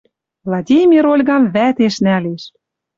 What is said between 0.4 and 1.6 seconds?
Владимир Ольгам